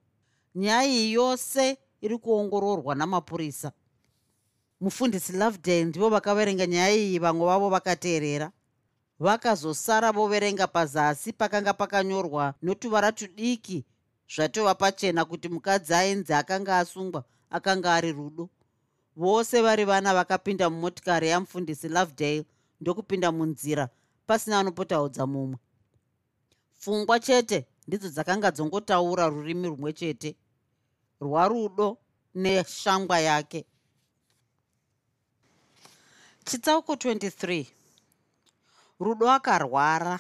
[0.56, 3.72] Nyaya iyi yose iri kuongororwa namapurisa.
[4.82, 8.52] Mufundisi lovedale ndivo vakaverenga nyaya iyi vamwe vavo vakateerera.
[9.20, 13.86] Vakazosara voverenga pazasi pakanga pakanyorwa notuvara tudiki
[14.36, 18.50] zvatova pachena kuti mukadzi ainzi akanga asungwa akanga ari rudo.
[19.16, 22.46] Vose vari vana vakapinda mumotikari yamufundisi lovedale
[22.82, 23.90] ndokupinda munzira
[24.28, 25.58] pasina anopotaudza mumwe.
[26.80, 30.36] Pfungwa chete ndidzo dzakanga dzongotaura rurimi rumwe chete
[31.22, 31.98] rwarudo
[32.36, 33.66] neshangwa yake.
[36.46, 37.66] Chitsauko 23
[39.00, 40.20] rudo akarwara.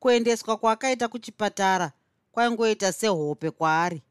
[0.00, 1.92] Kuendeswa kwaakaita kuchipatara
[2.38, 4.02] kwaingoita sehope kwaari.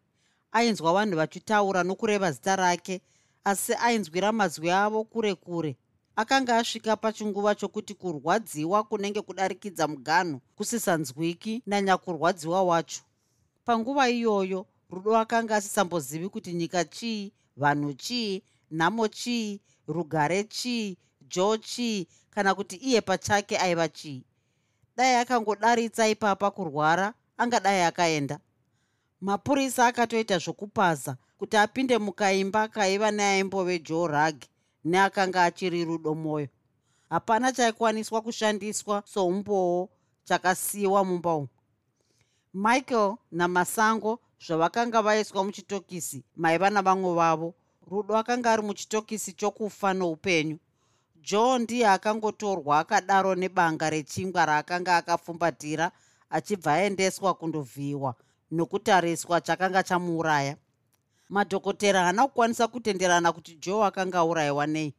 [0.52, 3.02] Ainzwa vanhu vachitaura nokureva zita rake
[3.44, 5.78] asi ainzwira mazwi avo kure kure.
[6.16, 13.02] Akanga asvika pachinguva chokuti kurwadziwa kunenge kudarikidza muganhu kusisanzwiki nanyakurwadziwa wacho.
[13.66, 20.98] Panguva iyoyo rudo akanga asisambozivi kuti nyika chii vanhu chii nhamo chii rugare chii
[21.30, 24.24] jo chii kana kuti iye pachake aiva chii.
[24.98, 28.39] Dai akangodaritsa ipapa kurwara angadai akaenda.
[29.21, 34.36] Mapurisa akatoita zvokupaza kuti apinde mukaimba kaiva neaimbove joe rug
[34.86, 36.47] neakanga achiri rudo mwoyo
[37.10, 39.89] hapana chaikwaniswa kushandiswa soumbowo
[40.23, 41.47] chakasiyiwa mumba umu.
[42.54, 47.54] Michael namasango zvavakanga vaiswa muchitokisi maiva navamwe vavo
[47.91, 50.58] rudo akanga ari muchitokisi chokufa noupenyu.
[51.21, 55.91] John ndiye akangotorwa akadaro nebanga rechingwa raakanga akapfumbatira
[56.30, 58.16] achibva aendeswa kundovhiyiwa
[58.52, 60.58] nokutariswa chakanga chamuuraya.
[61.30, 64.94] Madhokotera haana kukwanisa kutenderana kuti joe akanga aurayiwa nei.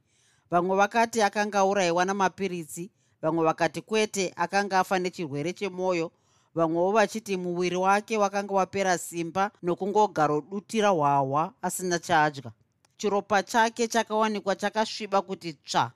[0.50, 2.90] Vamwe vakati akanga aurayiwa namapiritsi
[3.22, 6.10] vamwe vakati kwete akanga afa nechirwere chemwoyo
[6.54, 12.52] vamwewo vachiti muviri wake wakanga wapera simba nokungogarodutira hwahwa asina chaadya.
[12.96, 15.92] Chiropa chake chakawanikwa chakasviba kuti tsva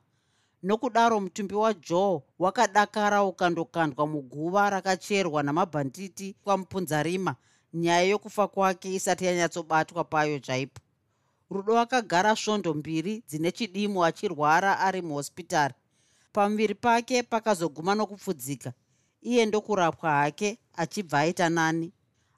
[0.62, 7.36] nokudaro mutumbi wajoe wakadakara ukandokandwa muguva rakacherwa namabhanditi kwamupunzarima
[7.74, 10.80] nyaya yokufa kwake isati yanyatsobatwa payo chaipo.
[11.50, 15.74] Rudo akagara svondo mbiri dzine chidimu achirwara ari muhospitari.
[16.32, 18.72] Pamuviri pake pakazoguma nokupfudzika.
[19.22, 21.92] Iye ndokurapwa hake achibva aita nani.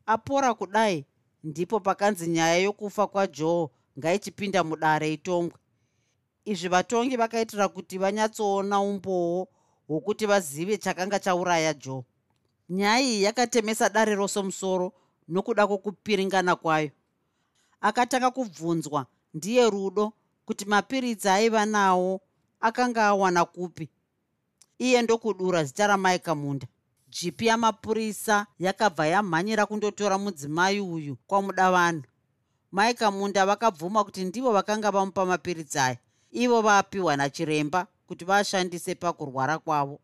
[0.07, 1.05] Apora kudai
[1.45, 5.59] ndipo pakanzi nyaya yokufa kwajoe ngaichipinda mudare itongwe
[6.45, 9.49] izvi vatongi vakaitira kuti vanyatsoona umbowo
[9.89, 12.05] hwokuti vazive chakanga chauraya joe
[12.69, 14.93] nyaya iyi yakatemesa dare rose musoro
[15.29, 16.91] nokuda kwokupiringana kwayo.
[17.81, 20.13] Akatanga kubvunzwa ndiye rudo
[20.45, 22.21] kuti mapiritsi aiva nawo
[22.61, 23.89] akanga awana kupi.
[24.79, 26.67] Iye ndokudura zita ramaika munda.
[27.09, 32.03] Jipi yamapurisa yakabva yamhanyira kundotora mudzimai uyu kwamuda vanhu.
[32.73, 35.99] Maika munda vakabvuma kuti ndivo vakanga vamupa mapiritsi aya
[36.35, 40.01] ivo vapiwa nachiremba kuti vaashandise pakurwara kwavo.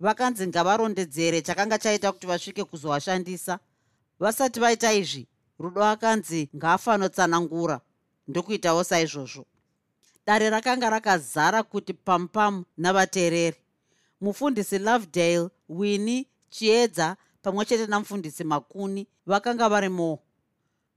[0.00, 3.58] Vakanzi ngavarondedzere chakanga chaita kuti vasvike kuzoashandisa.
[4.20, 5.26] Vasati vaita izvi
[5.58, 7.80] rudo akanzi ngaafanotsanangura
[8.28, 9.46] ndokuitawo saizvozvo.
[10.26, 13.56] Dare rakanga rakazara kuti pamupamu navateereri.
[14.20, 20.18] Mufundisi lovedale winnie chiedza pamwe chete namufundisi makuni vakanga varimowo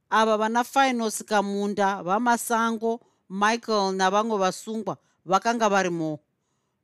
[0.10, 3.00] ava vana finos kamunda vamasango
[3.34, 6.20] michael navamwe vasungwa vakanga varimowo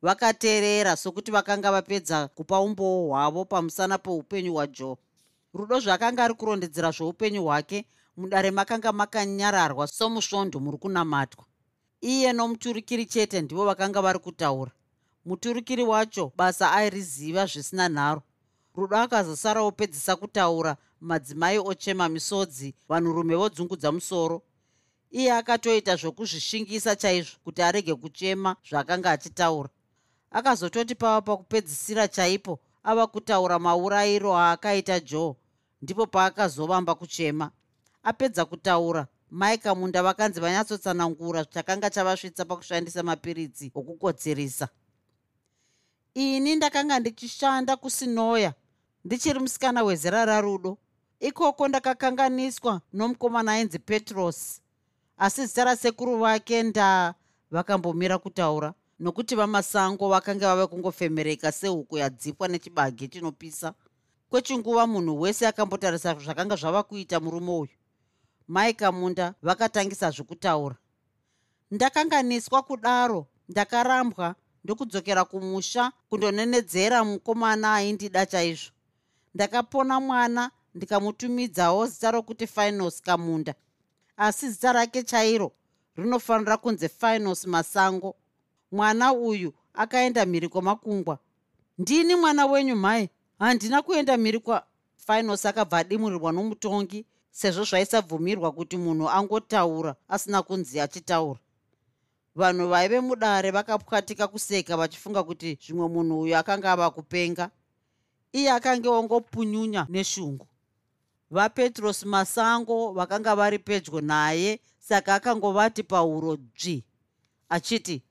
[0.01, 4.97] vakateerera sokuti vakanga vapedza kupa umbowo hwavo pamusana peupenyu hwajoe.
[5.53, 7.85] Rudo zvakanga ari kurondedzera zveupenyu hwake
[8.17, 11.45] mudare makanga makanyararwa somusvondo muri kunamatwa.
[12.01, 14.71] Iye nomuturukiri chete ndivo vakanga vari kutaura.
[15.25, 18.21] Muturukiri wacho basa airiziva zvisina nharo.
[18.75, 24.41] Rudo akazosara opedzisa kutaura madzimai ochema misodzi vanhurume vodzungudza musoro
[25.11, 29.69] iye akatoita zvokuzvishingisa chaizvo kuti arege kuchema zvaakanga achitaura.
[30.31, 35.35] Akazototi pava pakupedzisira chaipo ava kutaura maurayiro aakaita joe
[35.81, 37.51] ndipo paakazovamba kuchema.
[38.03, 44.67] Apedza kutaura maika munda vakanzi vanyatsotsanangura chakanga chavasvitsa pakushandisa mapiritsi okukotsirisa.
[46.13, 48.53] Ini ndakanga ndichishanda kusinoya
[49.05, 50.77] ndichiri musikana wezera rarudo.
[51.19, 54.61] Ikoko ndakakanganiswa nomukomana ainzi petros
[55.19, 57.13] asi zita rasekuru vake nda
[57.51, 63.73] vakambomira kutaura nokuti vamasango vakanga vave kungofemereka sehuku yadzipwa nechibage chinopisa.
[64.29, 67.75] Kwechinguva munhu wese akambotarisa zvakanga zvava kuita murume uyu.
[68.47, 70.75] Maika munda vakatangisa zvokutaura
[71.71, 78.71] ndakanganiswa kudaro ndakarambwa ndokudzokera kumusha kundonenedzera mukomana aindida chaizvo.
[79.35, 83.55] Ndakapona mwana ndikamutumidzawo zita rokuti finos kamunda
[84.19, 85.51] asi zita rake chairo
[85.95, 88.15] rinofanira kunzi finos masango.
[88.71, 91.19] Mwana uyu akaenda mhiri kwamakungwa
[91.77, 98.77] ndini mwana wenyu mhai handina kuenda mhiri kwa finos akabva adimurirwa nomutongi sezvo zvaisabvumirwa kuti
[98.77, 101.39] munhu angotaura asina kunzi achitaura.
[102.35, 107.49] Vanhu vaive mudare vakapwatika kuseka vachifunga kuti zvimwe munhu uyu akanga ava kupenga.
[108.33, 110.47] Iye akanga wangopunyunya neshungu
[111.31, 116.83] vapetros masango vakanga vari pedyo naye saka akangovati pauro dzvi
[117.49, 118.03] achiti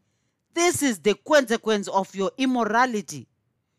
[0.58, 3.28] this is the consequence of your immorality.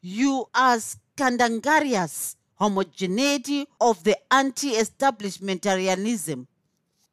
[0.01, 6.45] You are scandangarius homogeneity of the anti-establishmentarianism.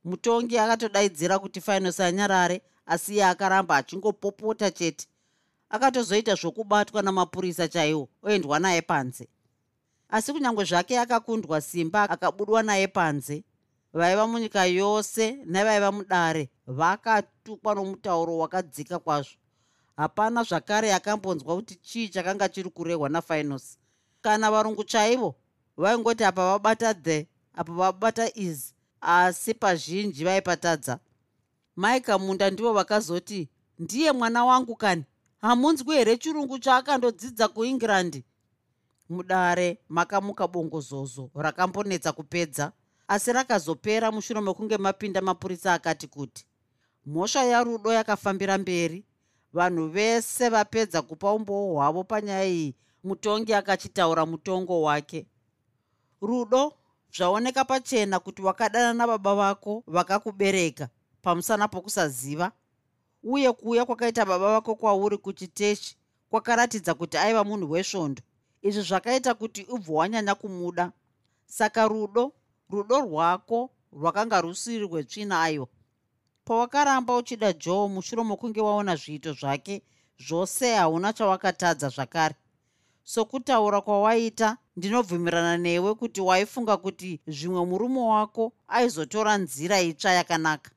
[0.04, 5.06] Mutongi akatodaidzira kuti finos anyarare asi iye akaramba achingopopota chete.
[5.70, 9.28] Akatozoita zvokubatwa namapurisa chaiwo oendwa naye panze
[10.08, 13.44] asi kunyange zvake akakundwa simba akabudwa naye panze.
[13.92, 19.36] Vaiva munyika yose nevaiva mudare vakatukwa nomutauro wakadzika kwazvo.
[19.96, 23.78] Hapana zvakare akambonzwa kuti chii chakanga chiri kurehwa nafinos
[24.20, 25.34] kana varungu chaivo
[25.76, 30.98] vaingoti apa vabata the apa vabata is asi pazhinji vaipatadza.
[31.76, 33.48] Maika munda ndivo vakazoti
[33.78, 35.04] ndiye mwana wangu kani?
[35.40, 38.22] Hamunzwi here chirungu chaakandodzidza kuengland
[39.08, 42.72] mudare makamuka bongozozo rakambonetsa kupedza.
[43.08, 46.46] Asi rakazopera mushure mekunge mapinda mapurisa akati kuti
[47.06, 49.04] mhosva yarudo yakafambira mberi.
[49.52, 55.26] Vanhu vese vapedza kupa umboo hwavo panyaya iyi mutongi akachitaura mutongo wake.
[56.22, 56.72] Rudo
[57.16, 60.88] zvaoneka pachena kuti wakadana nababa vako vakakubereka
[61.22, 62.52] pamusana pokusaziva
[63.22, 65.96] uye kuuya kwakaita baba vako kwauri kuchiteshi
[66.30, 68.22] kwakaratidza kuti aiva munhu wesvondo
[68.66, 70.92] izvi zvakaita kuti ubve wanyanya kumuda.
[71.46, 72.32] Saka rudo
[72.70, 75.68] rudo rwako rwakanga rusiri rwetsvina aiwa
[76.44, 79.82] pawakaramba uchida joe mushure mokunge waona zviito zvake
[80.18, 82.34] zvose hauna chawakatadza zvakare.
[83.04, 90.70] Sokutaura kwawaita ndinobvumirana newe kuti waifunga kuti zvimwe murume wako aizotora nzira itsva yakanaka.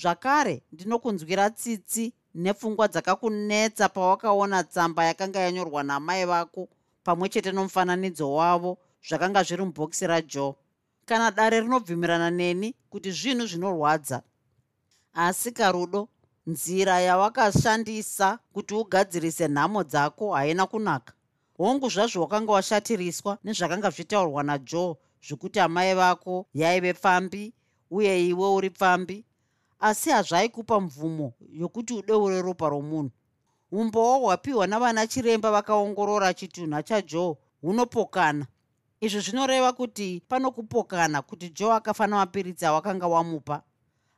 [0.00, 6.68] Zvakare ndinokunzwira tsitsi nepfungwa dzakakunetsa pawakaona tsamba yakanga yanyorwa namai vako
[7.04, 8.78] pamwe chete nomufananidzo wavo
[9.08, 10.54] zvakanga zviri mubhokisi rajoe
[11.06, 14.22] kana dare rinobvumirana neni kuti zvinhu zvinorwadza.
[15.14, 16.08] Asi karudo
[16.46, 21.12] nzira yawakashandisa kuti ugadzirise nhamo dzako haina kunaka.
[21.58, 24.96] Hongu zvazvo wakanga washatiriswa nezvakanga zvitaurwa najoe
[25.26, 27.52] zvekuti amai vako yaive pfambi
[27.90, 29.24] uye iwe uri pfambi
[29.80, 33.10] asi hazvaikupa mvumo yokuti udeure ropa romunhu
[33.72, 38.46] umboo hwapiwa navana chiremba vakaongorora chitunha chajoe hunopokana
[39.00, 43.62] izvi zvinoreva kuti pano kupokana kuti joe akafa namapiritsi awakanga wamupa.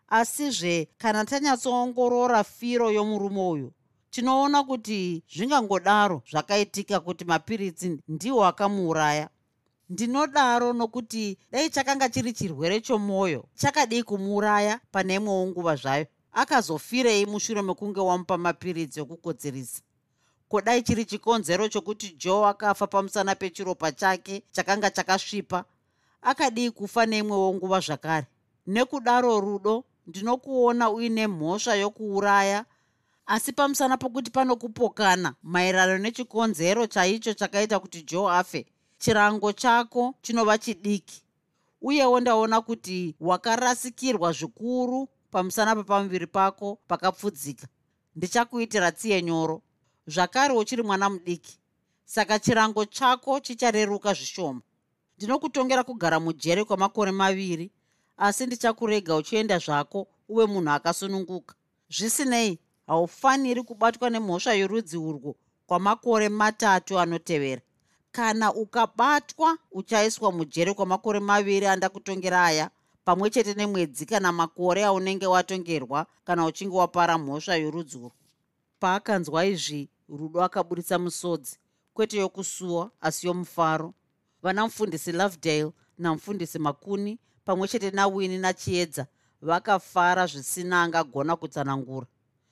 [0.08, 3.72] Asizve kana tanyatsoongorora firo yomurume uyu
[4.10, 9.28] tinoona kuti zvingangodaro zvakaitika kuti mapiritsi ndiwo akamuuraya.
[9.90, 17.62] Ndinodaro nokuti dai chakanga chiri chirwere chomwoyo chakadii kumuuraya pane imwewo nguva zvayo akazofirei mushure
[17.62, 19.82] mekunge wamupa mapiritsi okukodzerisa
[20.48, 25.64] kodai chiri chikonzero chokuti joe akafa pamusana pechiropa chake chakanga chakasvipa
[26.24, 28.26] akadii kufa neimwewo nguva zvakare.
[28.66, 32.64] Nekudaro rudo ndinokuona uine mhosva yokuuraya
[33.26, 38.66] asi pamusana pokuti pano kupokana maererano nechikonzero chaicho chakaita kuti joe afe
[38.98, 41.22] chirango chako chinova chidiki.
[41.82, 47.66] Uyewo ndaona kuti wakarasikirwa zvikuru pamusana pepamuviri pako pakapfudzika.
[48.16, 49.62] Ndichakuitira tsiye nyoro.
[50.06, 51.58] Zvakare uchiri mwana mudiki.
[52.04, 54.60] Saka chirango chako chichareruka zvishoma.
[55.16, 57.70] Ndinokutongera kugara mujere kwamakore maviri
[58.16, 61.54] asi ndichakurega uchienda zvako uve munhu akasununguka.
[61.88, 67.62] Zvisinei haufaniri kubatwa nemhosva yorudzi urwo kwamakore matatu anotevera.
[68.12, 72.70] Kana ukabatwa uchaiswa mujere kwamakore maviri andakutongera aya
[73.04, 78.12] pamwe chete nemwedzi kana makore aunenge watongerwa kana uchinge wapara mhosva yorudzi urwo
[78.80, 81.58] paakanzwa izvi rudo akaburitsa musodzi
[81.94, 83.94] kwete yokusuwa asi yomufaro.
[84.42, 89.06] Vana mufundisi lovedale namufundisi makuni pamwe chete nawini nachiedza
[89.42, 92.06] vakafara zvisina angagona kutsanangura.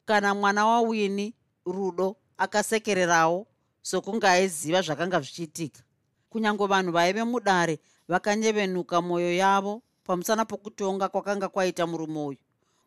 [0.05, 1.35] Kana mwana wawini
[1.67, 3.47] rudo akasekererawo
[3.83, 5.83] sokunge aiziva zvakanga zvichiitika.
[6.31, 7.79] Kunyange vanhu vaive mudare
[8.09, 12.39] vakanyevenuka mwoyo yavo pamusana pokutonga kwakanga kwaita murume uyu.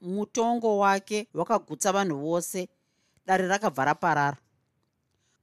[0.02, 2.70] Mutongo wake wakagutsa vanhu vose
[3.26, 4.38] dare rakabva raparara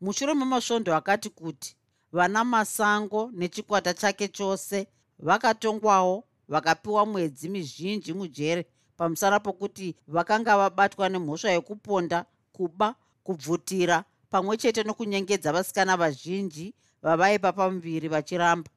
[0.00, 1.76] mushure memasvondo akati kuti
[2.12, 4.86] vana masango nechikwata chake chose
[5.18, 8.66] vakatongwawo vakapiwa mwedzi mizhinji mujere
[8.96, 12.94] pamusana pokuti vakanga vabatwa nemhosva yekuponda kuba
[13.24, 18.70] kubvutira pamwe chete nokunyengedza vasikana vazhinji vavaipa pamuviri vachiramba.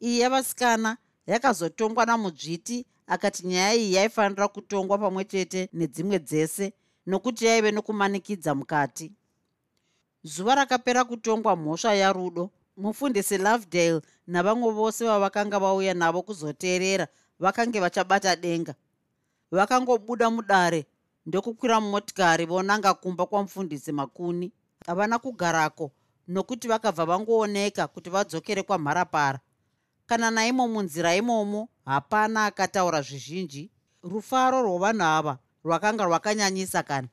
[0.00, 0.96] Iyi yavasikana
[1.26, 6.72] yakazotongwa namudzviti akati nyaya iyi yaifanira kutongwa pamwe chete nedzimwe dzese
[7.06, 9.12] nokuti yaive nokumanikidza mukati.
[10.22, 17.06] Zuva rakapera kutongwa mhosva yarudo mufundisi lovedale navamwe vose vavakanga vauya navo kuzoteerera
[17.38, 18.74] vakange vachabata denga.
[19.50, 20.86] Vakangobuda mudare
[21.26, 24.52] ndokukwira mumotikari vonanga kumba kwamufundisi makuni.
[24.86, 25.90] Havana kugarako
[26.28, 29.40] nokuti vakabva vangooneka kuti vadzokere kwamharapara
[30.12, 33.70] kana naimo munzira imomo hapana akataura zvizhinji.
[34.04, 37.08] Rufaro rwavanhu ava rwakanga rwakanyanyisa kana.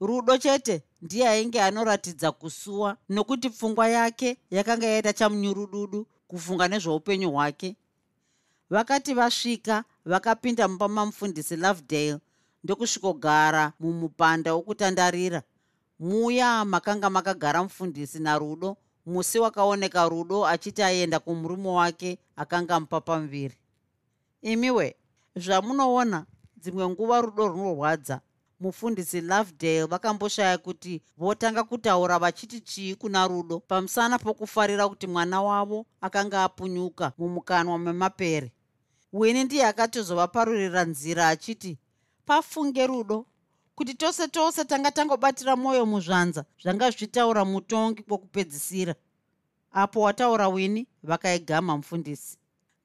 [0.00, 7.76] Rudo chete ndiye ainge anoratidza kusuwa nokuti pfungwa yake yakanga yaita chamunyurududu kufunga nezveupenyu hwake.
[8.70, 12.18] Vakati vasvika vakapinda mumba mamufundisi lovedale
[12.64, 15.42] ndokusvikogara mumupanda wokutandarira.
[16.00, 23.54] Muya makanga makagara mufundisi narudo musi wakaoneka rudo achiti aenda kumurume wake akanga mupa pamuviri
[24.42, 24.96] imiwe
[25.36, 26.26] zvamunoona
[26.56, 28.20] dzimwe nguva rudo runorwadza.
[28.60, 35.86] Mufundisi lovedale vakamboshaya kuti votanga kutaura vachiti chii kuna rudo pamusana pokufarira kuti mwana wavo
[36.00, 38.52] akanga apunyuka mumukanwa memapere.
[39.12, 41.78] Wini ndiye akatozovaparurira nzira achiti
[42.26, 43.26] pafunge rudo
[43.76, 48.94] kuti tose tose tanga tangobatira mwoyo muzvanza zvanga zvichitaura mutongi kwokupedzisira.
[49.72, 50.86] Apo wataura wini?
[51.02, 52.38] Vakaigama mufundisi.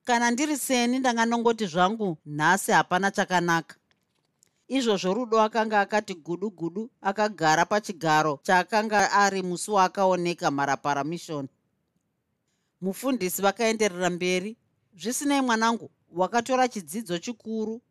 [0.03, 3.75] Kana ndiri seni ndanga nongoti zvangu nhasi hapana chakanaka.
[4.67, 11.49] Izvozvo rudo akanga akati gudu gudu akagara pachigaro chaakanga ari musi waakaoneka mharaparamishoni
[12.81, 14.57] mufundisi vakaenderera mberi
[14.95, 17.81] zvisinei mwanangu wakatora chidzidzo chikuru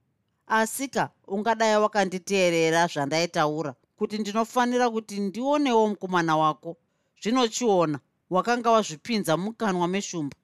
[0.50, 6.76] asika ungadai wakanditeerera zvandaitaura kuti ndinofanira kuti ndionewo mukomana wako.
[7.22, 7.98] Zvinochiona
[8.30, 10.36] wakanga wazvipinza mukanwa meshumba.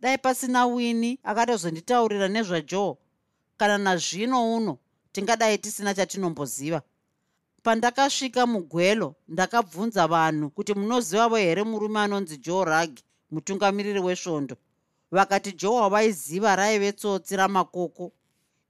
[0.00, 2.96] Dai pasina wini akatozonditaurira nezvajoe
[3.56, 4.78] kana nazvino uno
[5.12, 6.82] tingadai tisina chatinomboziva.
[7.62, 12.98] Pandakasvika mugwelo ndakabvunza vanhu kuti munozivavo here murume anonzi joe rug
[13.30, 14.56] mutungamiriri wesvondo?
[15.10, 18.12] Vakati joe wavaiziva raive tsotsi ramakoko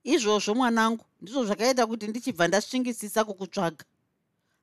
[0.05, 3.85] izvozvo mwanangu ndizvo zvakaita kuti ndichibva ndasvingisisa kukutsvaga.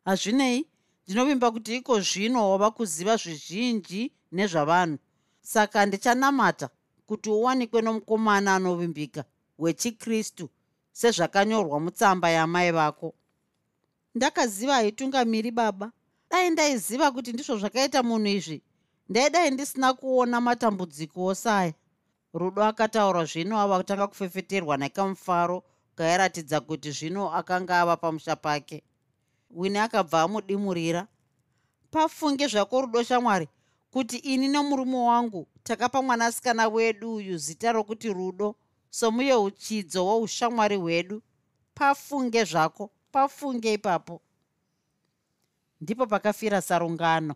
[0.05, 0.67] Hazvinei
[1.03, 4.97] ndinovimba kuti iko zvino wava kuziva zvizhinji nezvavanhu.
[5.41, 6.69] Saka ndichanamata
[7.05, 9.23] kuti uwanikwe nomukomana anovimbika
[9.59, 10.49] wechikristu
[10.91, 13.13] sezvakanyorwa mutsamba yamai vako.
[14.15, 15.91] Ndakaziva haitungamiri baba
[16.29, 18.61] dai ndaiziva kuti ndizvo zvakaita munhu izvi.
[19.09, 21.73] Ndaidai ndisina kuona matambudziko osaya
[22.35, 25.63] rudo akataura zvino ava kutanga kufefeterwa nekamufaro
[25.95, 28.83] kairatidza kuti zvino akanga ava pamusha pake.
[29.51, 31.07] Wini akabva amudimurira
[31.91, 33.47] pafunge zvako rudo shamwari
[33.91, 38.55] kuti ini nomurume wangu takapa mwanasikana wedu uyu zita rokuti rudo
[38.89, 41.21] somuyeuchidzo woushamwari hwedu.
[41.73, 44.21] Pafunge zvako pafunge ipapo.
[45.81, 47.35] Ndipo pakafira sarungano